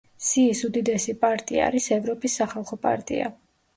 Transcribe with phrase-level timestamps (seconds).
[0.27, 3.29] სიის უდიდესი პარტია არის ევროპის სახალხო პარტია.